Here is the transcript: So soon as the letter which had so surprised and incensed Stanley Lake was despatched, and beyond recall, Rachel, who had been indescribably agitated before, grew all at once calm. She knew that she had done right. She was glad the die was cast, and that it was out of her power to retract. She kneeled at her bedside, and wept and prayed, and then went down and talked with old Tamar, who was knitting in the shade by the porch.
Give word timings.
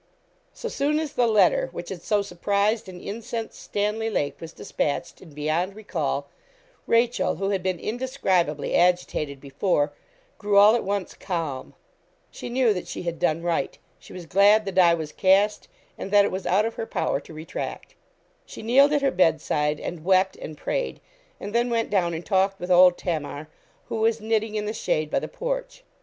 So 0.51 0.67
soon 0.67 0.97
as 0.99 1.13
the 1.13 1.27
letter 1.27 1.69
which 1.73 1.89
had 1.89 2.01
so 2.01 2.23
surprised 2.23 2.89
and 2.89 2.99
incensed 2.99 3.61
Stanley 3.61 4.09
Lake 4.09 4.41
was 4.41 4.51
despatched, 4.51 5.21
and 5.21 5.35
beyond 5.35 5.75
recall, 5.75 6.27
Rachel, 6.87 7.35
who 7.35 7.49
had 7.51 7.61
been 7.61 7.79
indescribably 7.79 8.73
agitated 8.73 9.39
before, 9.39 9.93
grew 10.39 10.57
all 10.57 10.73
at 10.73 10.83
once 10.83 11.13
calm. 11.13 11.75
She 12.31 12.49
knew 12.49 12.73
that 12.73 12.87
she 12.87 13.03
had 13.03 13.19
done 13.19 13.43
right. 13.43 13.77
She 13.99 14.11
was 14.11 14.25
glad 14.25 14.65
the 14.65 14.71
die 14.71 14.95
was 14.95 15.11
cast, 15.11 15.67
and 15.99 16.09
that 16.09 16.25
it 16.25 16.31
was 16.31 16.47
out 16.47 16.65
of 16.65 16.73
her 16.73 16.87
power 16.87 17.19
to 17.19 17.31
retract. 17.35 17.93
She 18.43 18.63
kneeled 18.63 18.93
at 18.93 19.03
her 19.03 19.11
bedside, 19.11 19.79
and 19.79 20.03
wept 20.03 20.35
and 20.35 20.57
prayed, 20.57 20.99
and 21.39 21.53
then 21.53 21.69
went 21.69 21.91
down 21.91 22.15
and 22.15 22.25
talked 22.25 22.59
with 22.59 22.71
old 22.71 22.97
Tamar, 22.97 23.49
who 23.87 23.97
was 23.97 24.19
knitting 24.19 24.55
in 24.55 24.65
the 24.65 24.73
shade 24.73 25.11
by 25.11 25.19
the 25.19 25.27
porch. 25.27 25.83